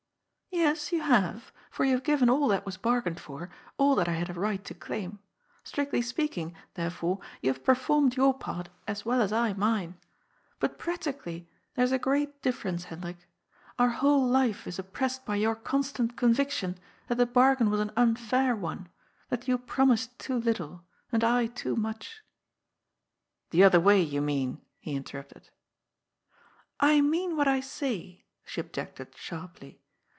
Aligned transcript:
''Yes, 0.71 0.91
you 0.91 0.99
have, 1.01 1.53
for 1.69 1.85
you 1.85 1.93
have 1.93 2.03
given 2.03 2.29
all 2.29 2.49
that 2.49 2.65
was 2.65 2.75
bargained 2.75 3.21
for, 3.21 3.49
all 3.77 3.95
that 3.95 4.09
I 4.09 4.13
had 4.13 4.29
a 4.29 4.33
right 4.33 4.63
to 4.65 4.73
claim. 4.73 5.19
Strictly 5.63 6.01
speaking, 6.01 6.53
there 6.73 6.89
fore, 6.89 7.19
you 7.41 7.49
have 7.53 7.63
performed 7.63 8.17
your 8.17 8.33
part 8.33 8.67
as 8.85 9.05
well 9.05 9.21
as 9.21 9.31
I 9.31 9.53
mine. 9.53 9.95
But, 10.59 10.77
practically, 10.77 11.49
there 11.75 11.85
is 11.85 11.93
a 11.93 11.97
great 11.97 12.41
difference, 12.41 12.83
Hendrik. 12.85 13.25
Our 13.79 13.89
whole 13.91 14.25
life 14.27 14.67
is 14.67 14.77
oppressed 14.77 15.25
by 15.25 15.37
your 15.37 15.55
constant 15.55 16.17
conviction 16.17 16.77
that 17.07 17.15
the 17.17 17.25
bar 17.25 17.55
gain 17.55 17.69
was 17.69 17.79
an 17.79 17.93
unfair 17.95 18.53
one, 18.55 18.89
that 19.29 19.47
you 19.47 19.57
promised 19.57 20.19
too 20.19 20.35
little, 20.37 20.83
and 21.13 21.23
I 21.23 21.47
too 21.47 21.77
much."" 21.77 22.23
The 23.51 23.63
other 23.63 23.79
way, 23.79 24.01
you 24.01 24.21
mean," 24.21 24.61
he 24.79 24.95
interrupted. 24.97 25.49
"I 26.79 26.99
mean 26.99 27.37
what 27.37 27.47
I 27.47 27.61
say," 27.61 28.25
she 28.43 28.59
objected 28.59 29.15
sharply. 29.15 29.79